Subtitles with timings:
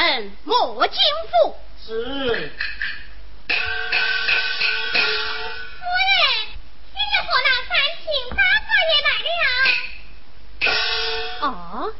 [0.00, 0.98] 人莫进
[1.30, 1.56] 府。
[1.86, 1.92] 是。
[1.92, 3.54] 夫人，
[6.90, 7.70] 今日河南三
[8.00, 9.44] 秦大哥也来了。
[11.46, 11.92] 哦，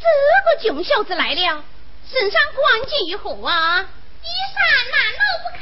[0.00, 0.02] 这
[0.44, 1.64] 个穷小子来了，
[2.08, 3.80] 身上关系如何啊？
[4.22, 4.56] 衣衫
[4.92, 5.60] 褴褛不堪，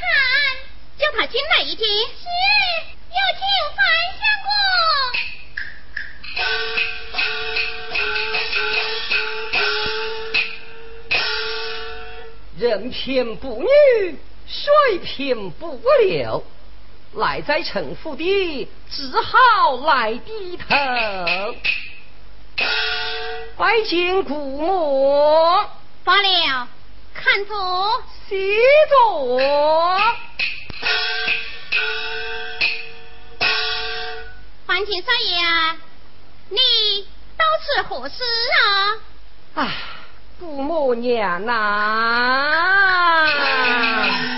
[0.99, 1.85] 叫他进来一听。
[1.87, 1.89] 是，
[3.09, 3.41] 有请
[3.75, 3.83] 范
[4.19, 4.47] 相公。
[12.63, 16.41] 人品不女，水平不流，
[17.13, 20.65] 赖在城府的，只好来低头。
[23.57, 25.61] 拜见姑母。
[26.05, 26.69] 罢了，
[27.13, 27.53] 看着。
[28.29, 28.57] 西
[28.89, 29.37] 座，
[34.65, 35.77] 范青少爷，
[36.49, 37.05] 你
[37.37, 38.23] 到此何事
[38.63, 39.61] 啊？
[39.61, 39.71] 啊，
[40.39, 41.53] 姑母娘呐！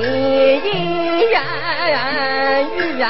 [0.00, 0.04] 你
[0.62, 0.66] 姻
[1.28, 1.34] 缘
[2.76, 3.02] 与缘。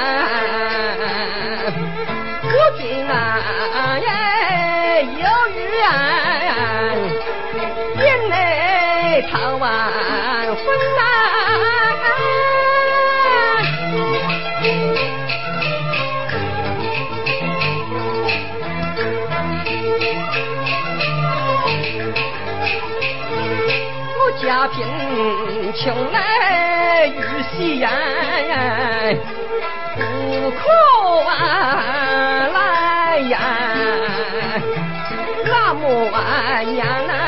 [2.45, 3.13] 我今啊
[3.99, 4.09] 耶
[5.19, 5.63] 有缘，
[8.05, 8.33] 眼内
[9.31, 9.65] 桃万
[10.57, 10.67] 分
[10.97, 10.99] 呐。
[24.41, 24.77] 家贫
[25.75, 26.38] 穷来
[27.57, 27.89] 戏言
[29.97, 30.61] 不可
[31.29, 33.39] 啊来呀
[35.45, 37.28] 那么晚娘啊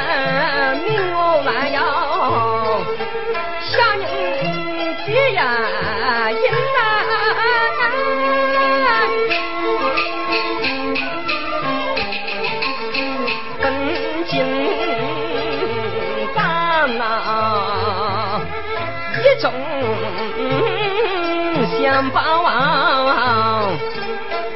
[22.00, 23.76] 想把王，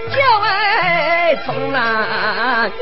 [0.09, 2.73] 叫为从来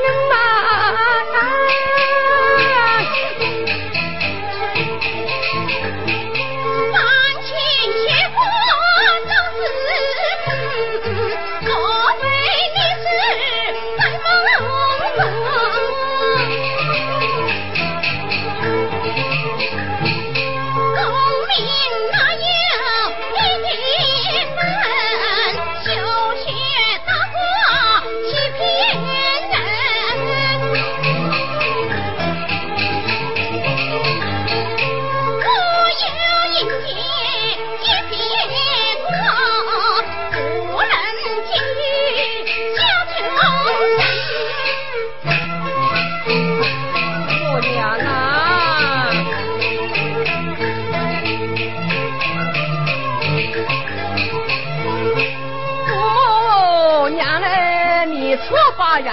[58.93, 59.11] 花人，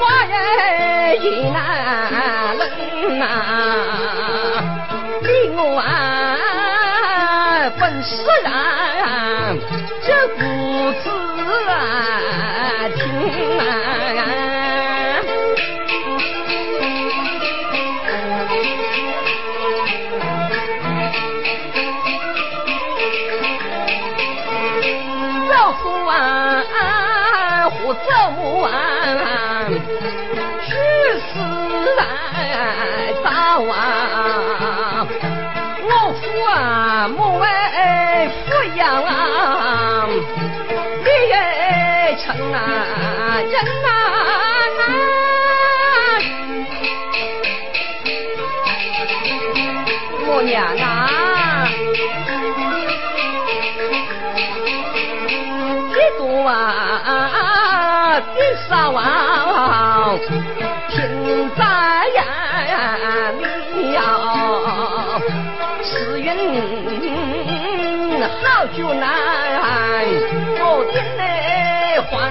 [0.00, 3.57] 花人一难人啊！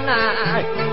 [0.06, 0.87] 难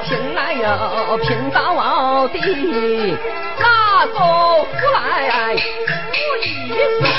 [0.00, 3.16] 贫来又拼到底？
[3.58, 7.17] 哪个不来我一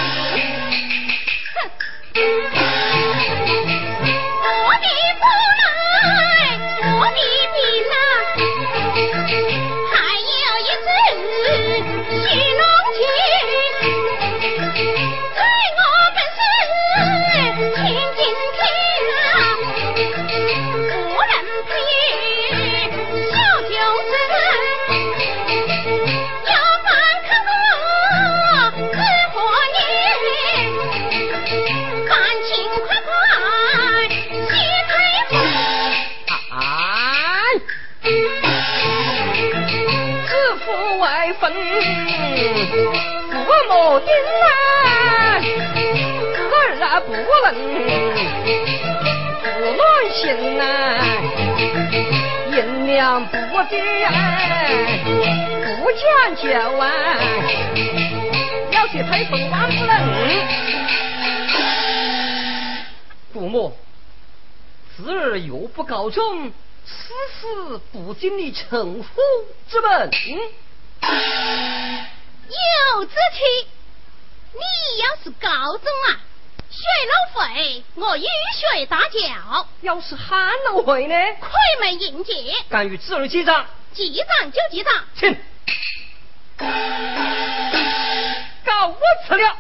[43.70, 44.10] 母定
[44.46, 44.48] 啊，
[46.52, 47.24] 儿啊不能
[49.44, 49.80] 不乱
[50.12, 50.64] 心啊，
[52.52, 52.58] 银
[52.88, 53.32] 两不
[53.70, 54.12] 变，
[55.80, 56.02] 不讲
[56.36, 56.44] 究
[56.80, 56.84] 啊，
[58.72, 59.94] 要去配封万不能。
[63.32, 63.78] 父母，
[64.98, 66.52] 子儿又不告状，
[66.86, 69.22] 此事不尽你城府
[69.70, 70.10] 之本。
[72.50, 73.68] 有志气。
[74.54, 74.60] 你
[75.02, 76.20] 要是高中啊，
[76.72, 78.26] 学老会我雨
[78.60, 81.16] 水打叫，要是喊老会呢？
[81.40, 82.34] 亏门迎接，
[82.68, 85.06] 敢与子儿记账，记账就记账。
[85.16, 85.38] 请。
[88.66, 89.56] 告我辞了。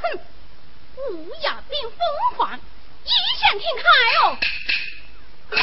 [0.00, 0.04] 哼，
[0.96, 1.98] 乌鸦变凤
[2.38, 2.56] 凰，
[3.04, 3.10] 异
[3.40, 3.82] 想天开
[4.22, 4.38] 哦。
[5.52, 5.58] 母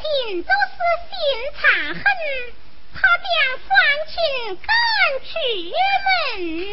[0.00, 0.78] 亲就是
[1.08, 1.12] 心
[1.60, 1.60] 残
[1.94, 2.02] 恨，
[2.94, 3.28] 他将
[3.58, 3.68] 双
[4.06, 4.12] 亲
[4.56, 4.68] 赶
[5.24, 5.30] 出
[6.06, 6.69] 门。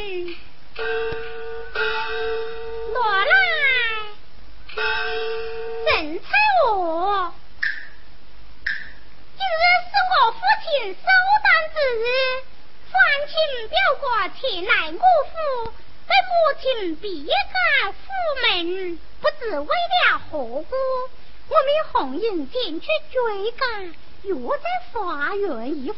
[14.50, 15.74] 前来我府，
[16.08, 17.98] 被母亲逼赶府
[18.42, 20.66] 门，不知为了何故。
[21.50, 24.63] 我们红英进去追赶，又在
[24.94, 25.98] 花园一会，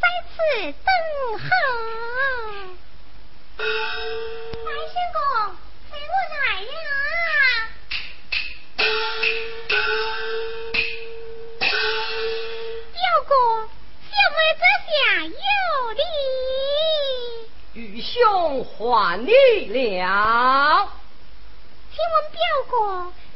[0.00, 1.44] 在此等候。
[3.58, 3.62] 白
[4.88, 5.20] 仙公，
[18.22, 19.30] 兄还你
[20.00, 20.88] 了。
[21.92, 22.38] 请问表
[22.70, 22.74] 哥，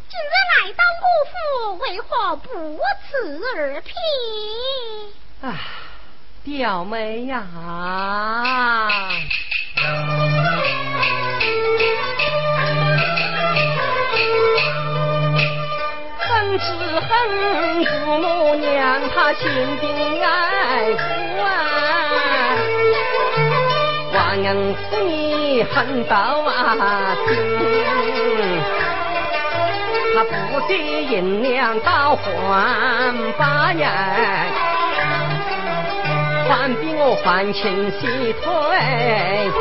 [0.08, 1.34] 今日来到我府，
[1.78, 2.48] 为何不
[3.08, 3.10] 辞
[3.56, 3.92] 而别？
[5.48, 5.48] 啊，
[6.44, 7.46] 表妹呀！
[16.18, 16.64] 恨只
[17.00, 19.44] 恨父母娘，他心
[19.80, 20.28] 病啊！
[24.50, 27.36] 忘恩负义恨到啊心，
[30.14, 33.88] 他不得银两到还八年，
[36.48, 38.44] 还比我还清洗退
[39.52, 39.60] 婚。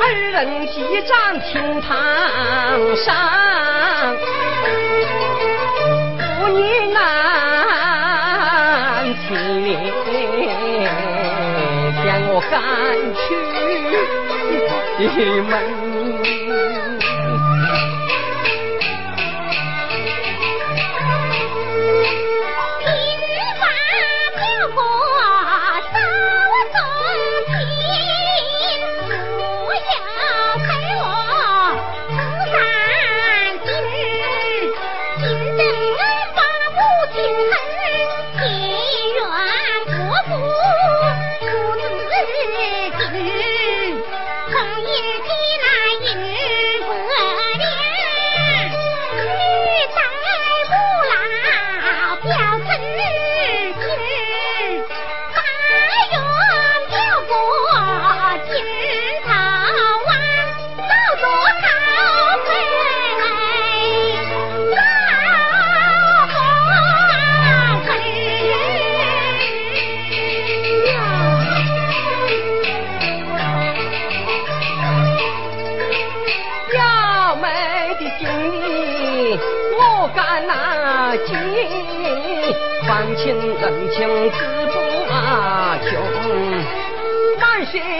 [0.00, 1.94] 二人激战厅堂
[2.96, 3.14] 上，
[12.52, 12.60] 赶
[13.16, 13.32] 去
[15.40, 16.91] 门。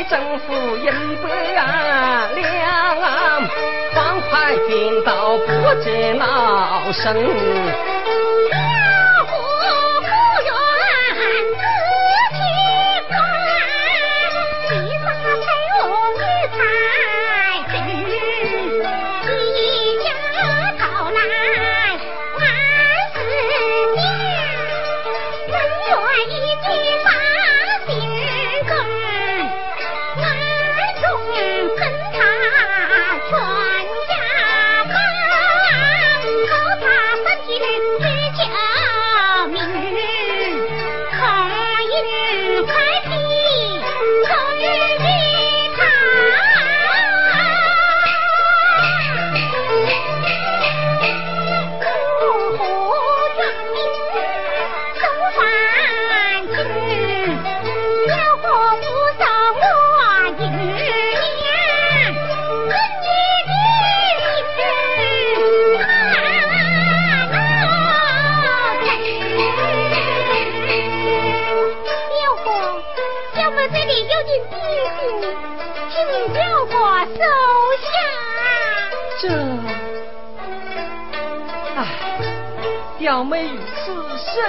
[0.04, 0.92] 政府银
[1.22, 1.28] 百
[2.34, 3.48] 两，
[3.94, 5.50] 方块贫道不
[5.82, 7.91] 知闹声。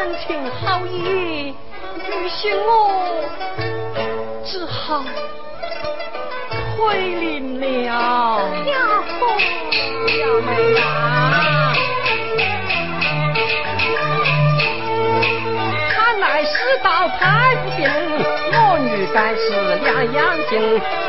[0.03, 1.55] 深情好意，
[1.95, 3.24] 于是我
[4.43, 5.01] 只好
[6.77, 8.41] 回临了。
[8.65, 8.75] 表
[9.17, 9.22] 哥，
[10.05, 10.50] 表妹
[10.81, 10.83] 啊，
[15.93, 16.51] 看来世
[16.83, 17.89] 道太不定，
[18.51, 19.41] 我女该是
[19.86, 20.51] 两样情，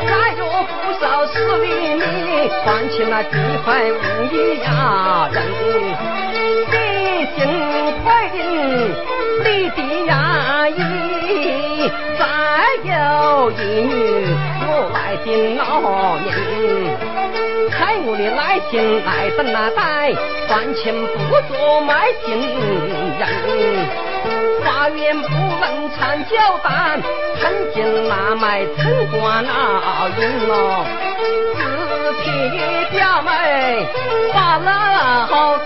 [0.07, 2.01] 再若不守时里命，
[2.63, 3.35] 换起了机
[3.65, 3.93] 会无
[4.31, 4.33] 一
[4.63, 5.37] 呀人
[6.71, 6.75] 的
[7.35, 7.43] 心。
[8.35, 8.43] 心
[9.41, 9.79] 快定，你的
[10.11, 10.11] 衙
[10.69, 11.89] 役，
[12.19, 12.21] 再
[12.83, 12.91] 有
[13.51, 13.91] 一女，
[14.67, 15.25] 我来定
[15.57, 15.61] 老
[16.19, 16.27] 年。
[17.71, 18.73] 看我的耐心
[19.05, 20.13] 来等那待，
[20.47, 21.07] 还钱不
[21.53, 22.27] 做卖情
[23.19, 23.21] 人。
[24.63, 27.01] 花园不能缠脚蛋，
[27.39, 28.77] 看见那买城
[29.11, 30.85] 关老营咯。
[32.23, 32.57] 自己
[32.91, 33.29] 表妹
[34.33, 35.57] 把老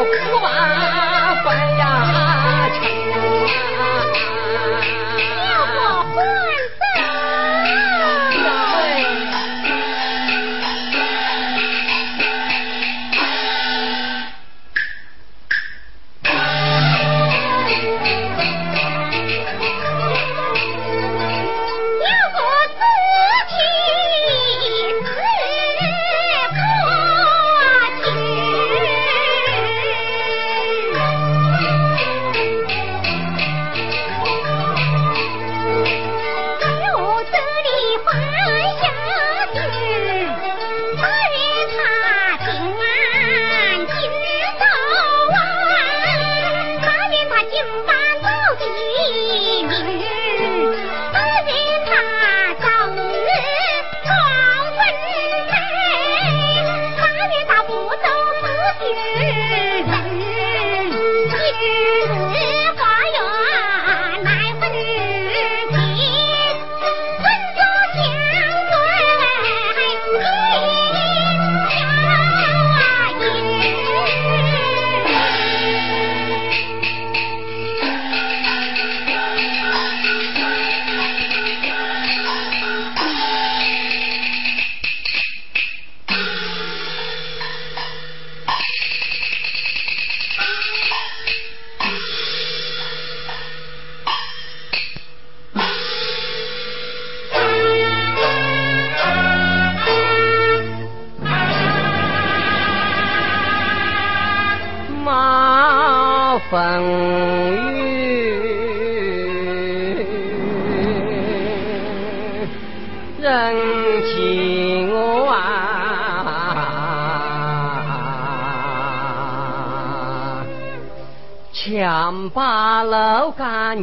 [0.00, 1.82] 我不麻烦呀，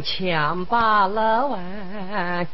[0.06, 2.45] 强把楼完，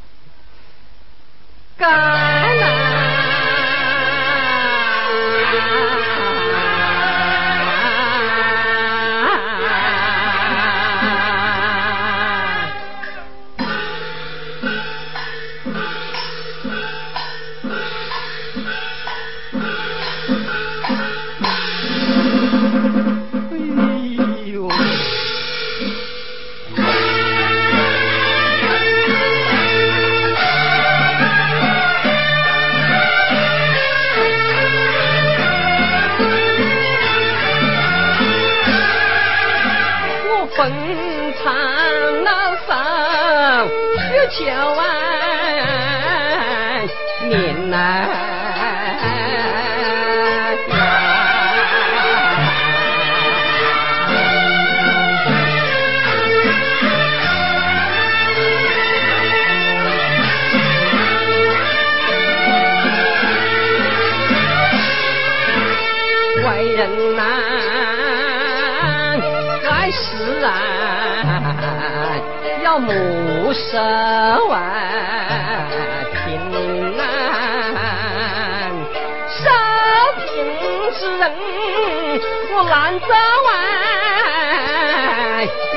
[82.92, 83.06] 我难走
[83.46, 83.48] 完，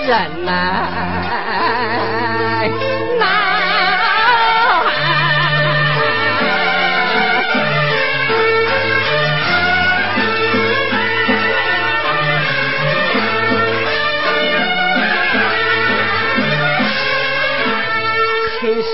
[0.06, 0.52] 人呐。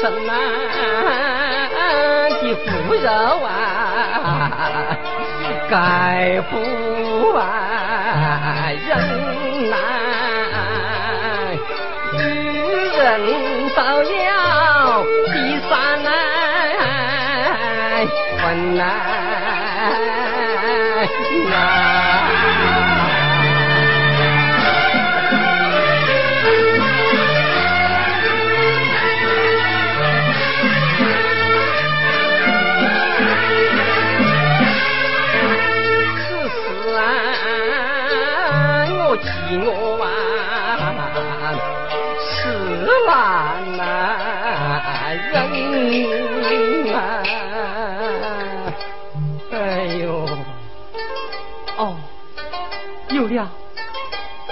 [0.01, 0.33] 生难
[2.41, 3.09] 的骨肉
[3.43, 4.97] 啊，
[5.69, 7.70] 盖不完
[18.81, 19.10] la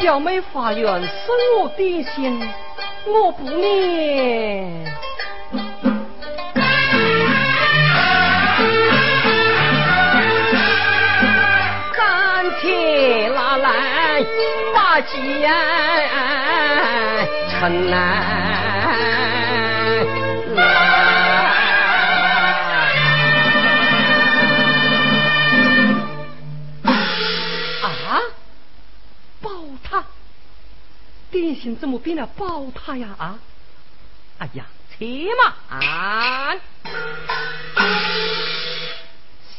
[0.10, 1.12] 小妹发愿生
[1.62, 2.42] 我点心，
[3.06, 4.92] 我不念。
[13.58, 14.26] 来。
[14.74, 15.12] 把剑
[17.50, 18.59] 成来
[31.42, 33.16] 点心怎么变了宝塔呀？
[33.18, 33.40] 啊！
[34.40, 34.66] 哎呀，
[34.98, 35.28] 且
[35.70, 36.60] 慢！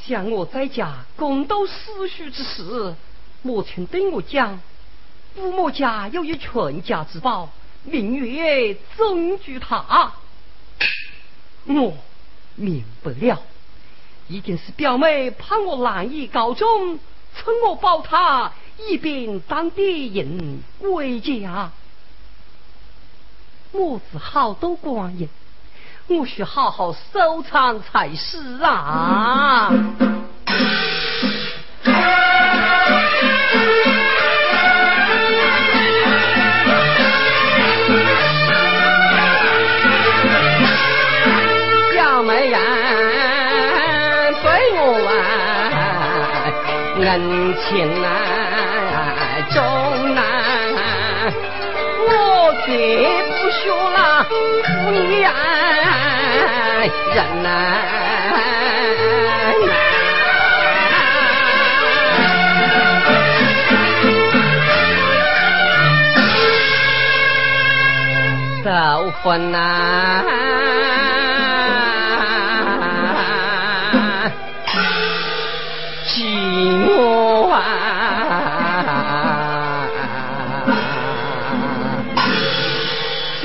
[0.04, 2.94] 像我在家共斗思绪之事，
[3.42, 4.60] 母亲对我讲。
[5.36, 7.48] 父母家有一全家之宝，
[7.84, 10.12] 名曰珍珠塔。
[11.66, 11.96] 我
[12.56, 13.40] 明白了，
[14.26, 16.98] 一定是表妹怕我难以告终，
[17.36, 18.52] 趁我宝塔，
[18.88, 21.70] 以便当地人归家。
[23.72, 25.28] 母子好多光阴，
[26.08, 29.72] 我需好好收藏才是啊。
[47.00, 48.39] 人情难，
[52.70, 52.78] 我绝
[53.26, 53.98] 不学那
[54.92, 57.48] 你爱人呐。
[68.62, 70.40] 走婚难。
[76.22, 76.89] 我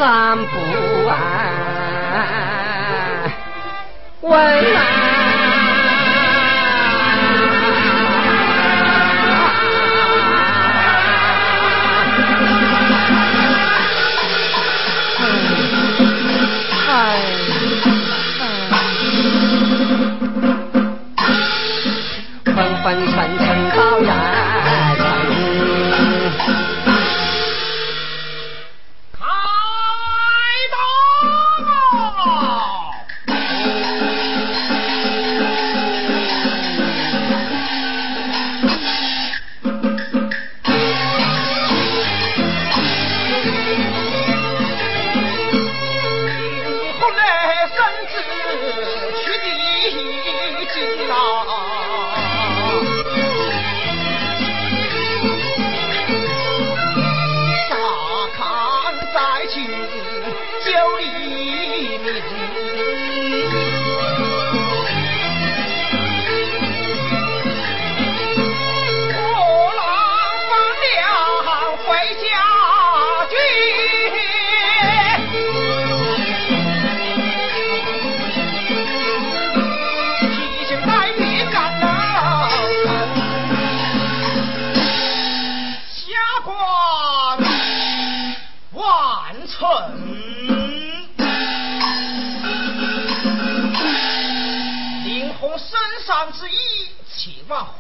[0.06, 1.15] 安不安？
[4.22, 4.85] 问。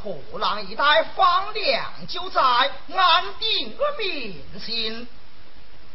[0.05, 5.07] 后浪一代方良就在，安定而民心。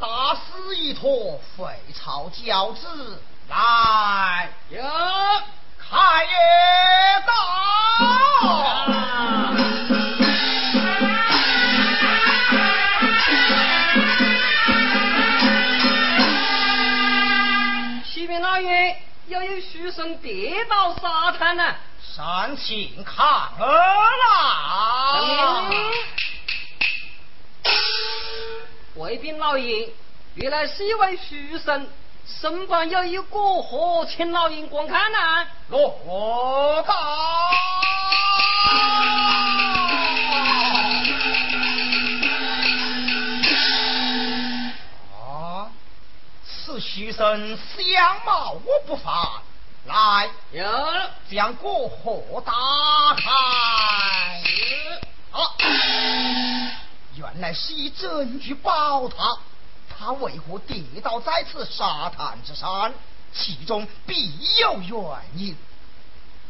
[0.00, 4.82] 大势一托，废朝交子，来哟，
[5.78, 6.30] 开业
[7.24, 7.32] 到。
[18.04, 18.96] 西边老爷，
[19.28, 21.76] 要有书生跌倒沙滩呢。
[22.16, 23.66] 山请看儿
[24.20, 25.70] 来。
[28.96, 29.88] 卫兵老爷，
[30.34, 31.86] 原来是一位书生，
[32.26, 35.46] 身旁有一个何，请老爷观看呐。
[35.68, 36.94] 落到。
[45.14, 45.70] 啊，
[46.44, 49.14] 此书生相貌我不凡。
[49.86, 50.62] 来，有
[51.30, 52.52] 将过河打
[53.16, 53.30] 开。
[55.32, 55.40] 啊，
[57.16, 59.38] 原来是一证据宝塔，
[59.88, 62.92] 他为何跌倒在此沙滩之上？
[63.32, 64.98] 其中必有原
[65.34, 65.56] 因。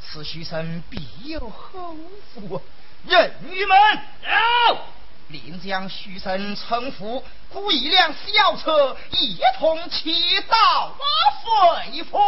[0.03, 1.95] 此书生必有后
[2.35, 2.61] 福，
[3.07, 3.79] 人鱼们，
[4.23, 4.79] 有。
[5.31, 10.13] 临江徐生称呼，雇一辆小车，一同骑
[10.49, 10.95] 到
[11.89, 12.19] 废府。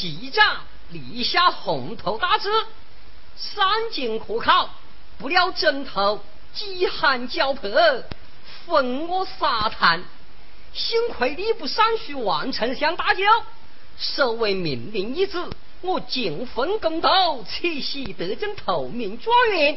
[0.00, 2.48] 记长立下红头大志，
[3.36, 4.70] 三进可考，
[5.18, 7.70] 不料枕头饥寒交迫，
[8.64, 10.02] 焚我沙滩。
[10.72, 13.24] 幸亏礼部尚书万丞相大救，
[13.98, 15.50] 守为命令一子，
[15.82, 19.76] 我尽奉公道，此喜得正头名状元。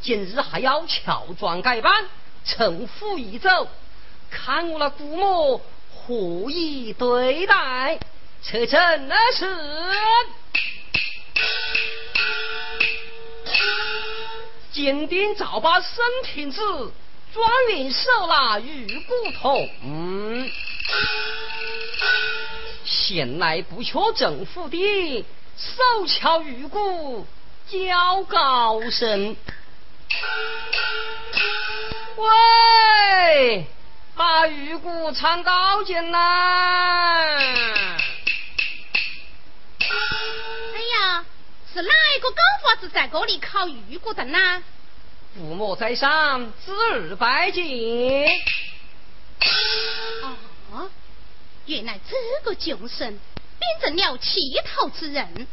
[0.00, 2.06] 今日还要乔装改扮，
[2.46, 3.68] 城府一走，
[4.30, 5.60] 看我那姑母
[5.94, 8.00] 何以对待？
[8.42, 9.46] 车臣那是。
[14.72, 15.90] 今天早把圣
[16.24, 16.92] 天子。
[17.32, 19.70] 状元手拿玉骨筒，
[22.84, 25.24] 闲来不缺政府的，
[25.56, 27.26] 手敲玉骨
[27.70, 29.34] 叫高声。
[32.16, 33.66] 喂，
[34.14, 37.96] 把玉骨唱高进来！
[41.72, 44.62] 是哪一个狗法子在这里烤玉骨的呢？
[45.34, 47.64] 父母在上，子儿拜见。
[50.70, 50.90] 哦，
[51.64, 53.18] 原来这个旧神
[53.58, 55.46] 变成了乞讨之人，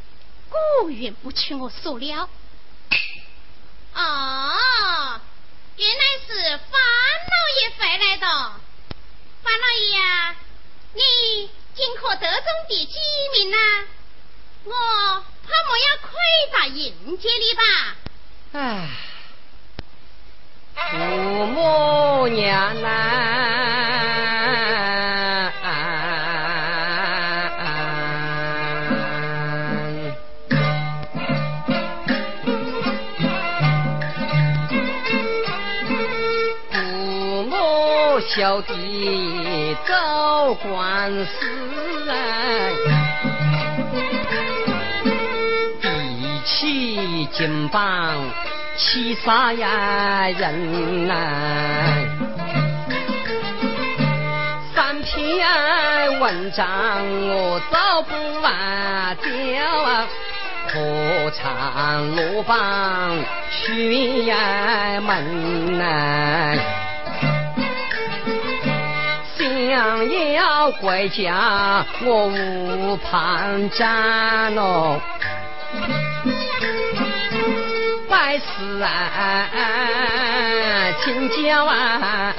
[0.49, 2.29] 果然不出我所料。
[3.93, 5.21] 哦，
[5.77, 6.81] 原来是范
[7.29, 8.27] 老爷回来的。
[9.41, 10.35] 范老爷呀，
[10.93, 12.99] 你今可得中第几
[13.33, 13.85] 名啊？
[14.65, 16.09] 我怕莫要亏
[16.53, 17.63] 大迎接你吧？
[18.53, 18.57] 唉。
[20.91, 20.95] 父
[21.47, 22.87] 母娘呐，
[36.71, 42.71] 父母小弟走官司哎，
[47.31, 48.15] 金榜。
[48.81, 51.13] 七杀呀人呐，
[54.73, 56.65] 三篇文章
[57.27, 60.07] 我找不完掉啊，
[60.71, 63.17] 何尝落榜
[63.51, 66.55] 悬门呐？
[69.37, 75.01] 想要归家我无旁站喽。
[78.29, 78.43] 百事
[78.83, 79.49] 啊，
[81.03, 82.31] 请教啊，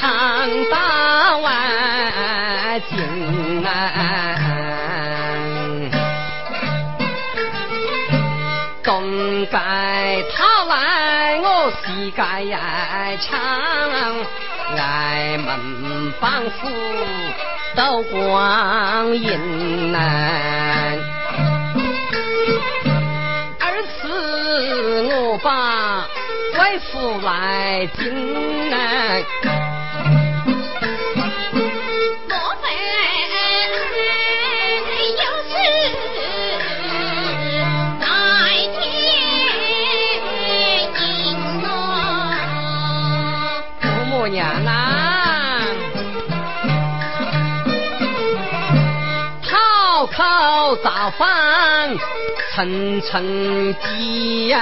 [0.00, 3.68] 长大万金啊，
[8.82, 9.52] 东街
[10.34, 12.22] 讨来我西该
[13.18, 13.38] 抢，
[14.78, 16.66] 挨门帮扶
[17.76, 20.59] 都光阴难。
[25.32, 26.08] 我把
[26.58, 28.02] 外父来敬
[28.68, 29.22] 来，
[32.26, 32.66] 莫非
[35.12, 35.52] 有事
[38.00, 38.02] 在
[38.80, 38.82] 天
[40.98, 41.38] 应
[44.08, 44.68] 母娘啊，
[49.48, 49.54] 讨
[50.06, 50.18] 口
[50.82, 51.96] 造反。
[52.52, 53.12] 层层
[53.74, 54.52] 积，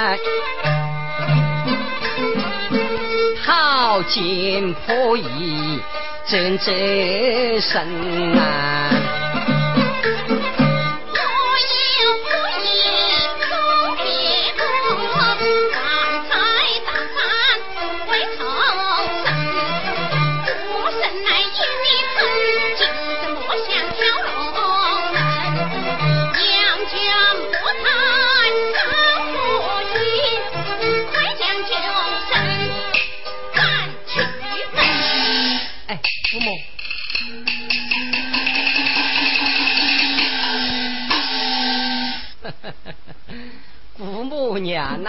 [4.04, 5.80] 金破衣，
[6.26, 8.97] 真真神啊。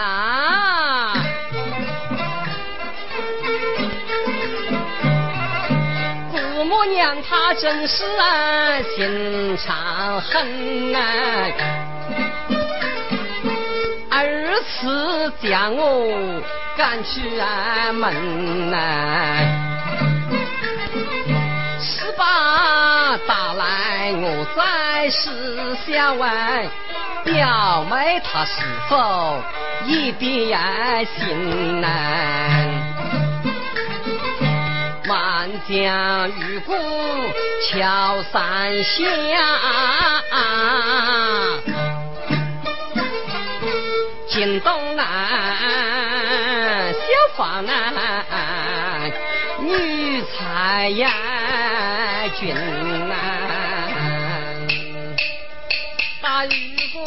[0.02, 1.12] 啊，
[6.32, 11.02] 姑母娘她真是啊心肠狠啊，
[14.10, 16.40] 二次将我
[16.78, 17.20] 赶出
[17.92, 19.36] 门啊，
[21.78, 25.28] 十八打来，我再试
[25.86, 26.30] 想问
[27.24, 29.42] 表妹她是否
[29.86, 31.90] 一边心难？
[35.68, 36.72] 将玉骨
[37.70, 38.92] 敲三下，
[44.28, 45.04] 京东南，
[46.92, 46.98] 小
[47.36, 49.12] 房南，
[49.60, 51.10] 女才呀
[52.38, 52.54] 君
[53.10, 53.14] 啊，
[56.20, 56.50] 大玉
[56.92, 57.04] 骨。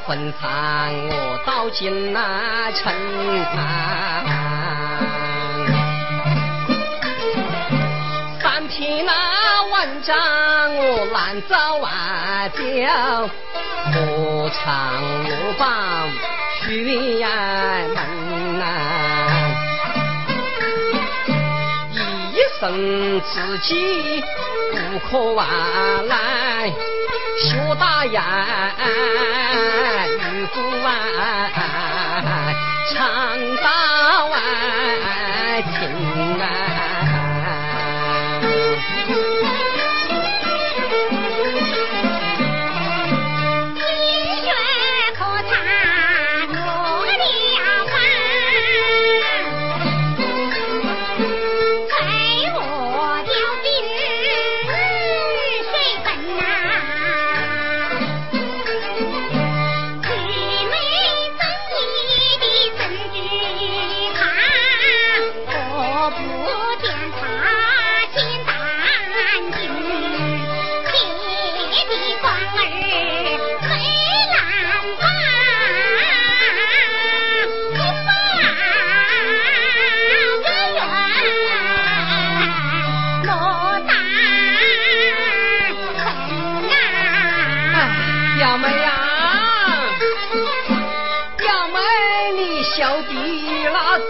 [0.00, 2.92] 少分餐，我到今那城
[3.56, 4.24] 啊，
[8.40, 10.16] 三匹那万丈
[10.76, 13.28] 我难走啊，叫
[13.92, 14.64] 何尝
[15.26, 16.08] 我帮
[16.62, 17.28] 去呀
[17.94, 18.64] 门啊？
[22.32, 24.24] 一生自己
[24.72, 25.46] 不可往
[26.06, 26.72] 来。
[27.42, 28.22] 学大雁，
[30.32, 30.90] 玉鼓啊，
[32.92, 32.96] 唱
[33.56, 34.42] 大碗
[35.62, 35.78] 听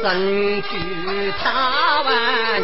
[0.03, 2.62] 身去他完，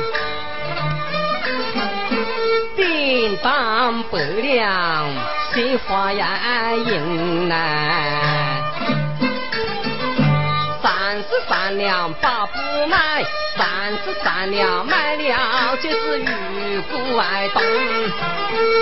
[2.77, 5.09] 叮当百两，
[5.55, 8.16] 鲜花呀银呐。
[11.67, 13.25] 三两八不买，
[13.57, 17.61] 三十三两买了就是玉骨外东。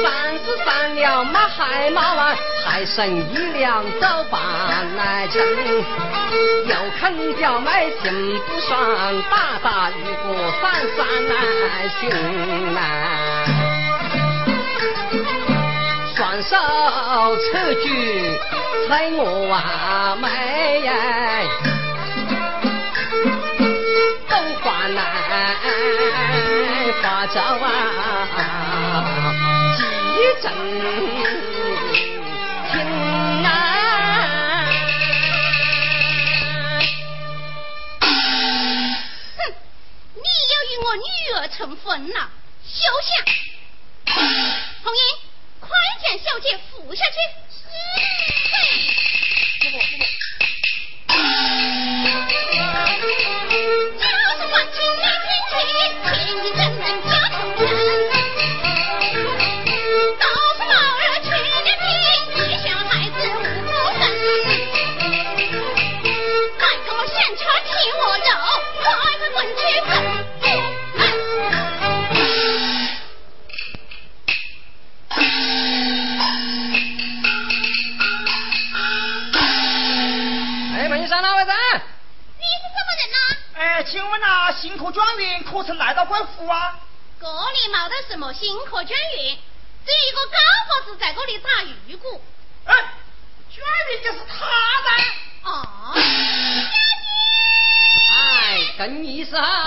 [0.03, 4.41] 三十三两买还没完，还剩一两走半
[4.99, 5.41] 来程。
[6.67, 12.79] 又肯叫买金不双，打打玉骨三三来行呐。
[16.15, 16.55] 双手
[17.37, 18.39] 扯举，
[18.87, 20.29] 猜我啊妹。
[20.85, 21.74] 花
[27.35, 27.67] 着啊，
[29.77, 29.83] 几
[30.41, 30.47] 阵
[32.71, 32.75] 听
[33.45, 33.49] 啊，
[38.01, 39.43] 哼，
[40.15, 41.03] 你要与我女
[41.35, 42.31] 儿成婚了，
[42.65, 43.11] 休想！
[44.85, 45.03] 红英，
[45.59, 45.69] 快
[46.05, 47.15] 将小姐扶下去。
[47.67, 47.75] 嗯
[88.25, 89.39] 么新科状元，
[89.85, 90.39] 只有一个高
[90.71, 92.23] 个子在这里打鱼鼓。
[92.65, 92.75] 哎，
[93.55, 94.47] 状元就是他
[94.83, 94.89] 噻。
[95.43, 95.95] 哦，
[98.15, 99.64] 哎，跟你上。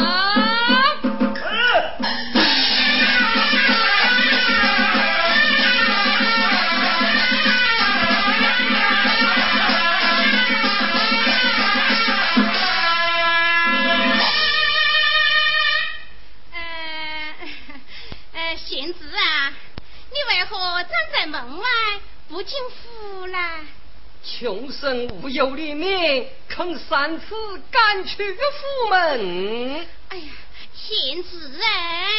[24.88, 27.26] 生无忧的命，肯三次
[27.70, 29.86] 赶去府门。
[30.08, 30.32] 哎呀，
[30.74, 32.17] 贤侄哎。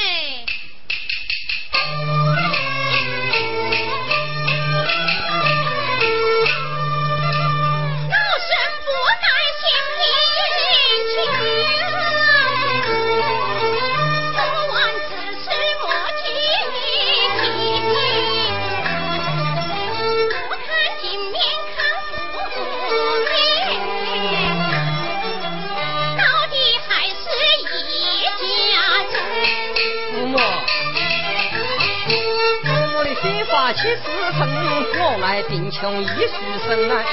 [35.81, 36.35] 穷一书
[36.67, 37.05] 生啊。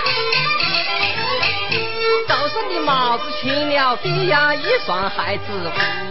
[2.27, 5.43] 早上的帽子群了地呀，一双孩子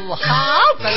[0.06, 0.92] 不好分。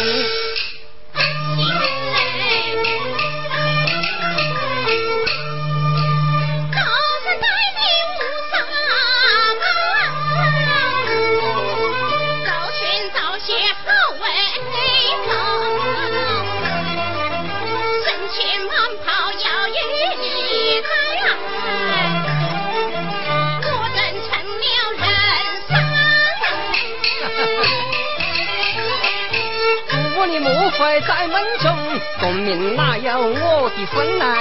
[32.56, 34.38] 哪有我的份啊？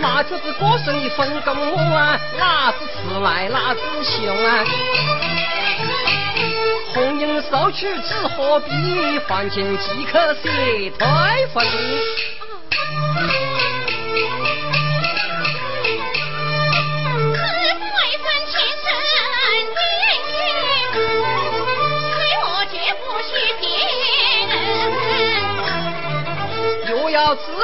[0.00, 2.18] 那就是过生的分工我啊？
[2.38, 4.64] 哪子迟来哪子凶啊？
[6.94, 8.70] 红缨收取只何必，
[9.26, 11.08] 还钱即可写退
[11.52, 11.66] 婚。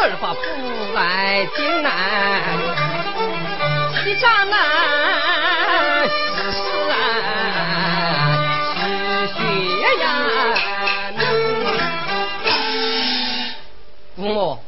[0.03, 0.41] 儿话不
[0.95, 1.93] 来艰难，
[4.03, 6.59] 西江南只是
[6.91, 6.93] 啊
[9.27, 9.41] 是血
[10.01, 10.03] 呀。
[14.17, 14.59] 父母，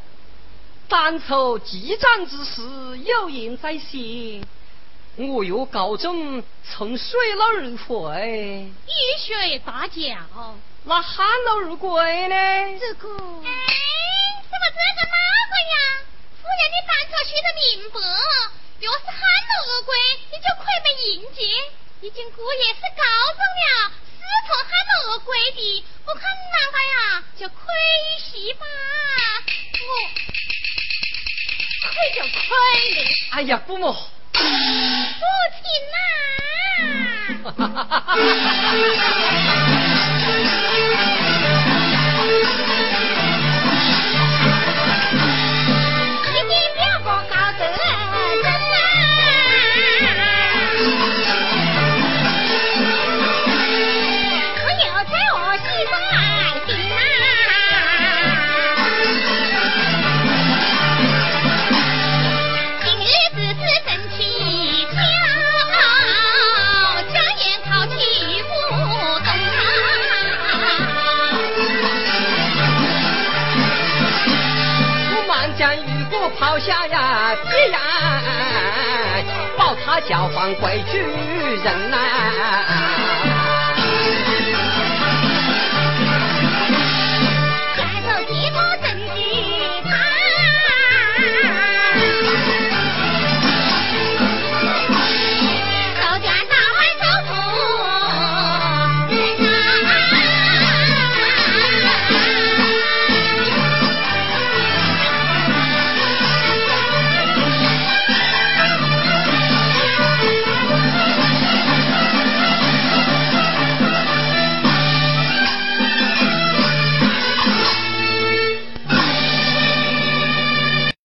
[0.87, 2.61] 当初激战之时
[2.99, 4.43] 有言在先，
[5.17, 8.91] 我若告终，从水了而回，一
[9.27, 10.03] 水大脚，
[10.85, 12.35] 那旱了而归呢？
[12.79, 13.09] 这个，
[14.75, 15.17] 这个哪
[15.51, 15.75] 个呀？
[16.41, 18.01] 夫人，你单车许得明白，
[18.81, 19.93] 若是喊了而归，
[20.33, 21.41] 你就快被迎接。
[22.01, 23.65] 已经姑爷是高中了，
[24.19, 27.57] 是从旱了而归的，我看哪个呀，就亏
[28.19, 28.67] 喜吧。
[29.79, 29.91] 我
[31.89, 32.41] 亏就亏
[32.95, 32.99] 了，
[33.33, 33.93] 哎呀，姑母。
[33.93, 34.41] 父
[35.63, 35.97] 亲呐、